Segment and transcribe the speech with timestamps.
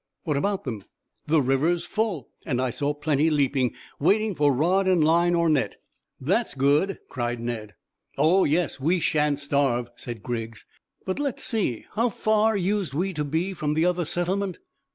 [0.23, 0.83] "What about them?"
[1.27, 5.75] "The river's full, and I saw plenty leaping, waiting for rod and line or net."
[6.19, 7.75] "That's good," cried Ned.
[8.17, 10.65] "Oh yes; we shan't starve," said Griggs.
[11.05, 14.57] "But let's see, how far used we to be from the other settlement?"